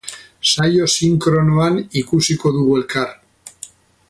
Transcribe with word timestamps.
Saio 0.51 0.87
sinkronoan 0.93 1.77
ikusiko 2.03 2.57
dugu 2.57 2.83
elkar. 2.83 3.15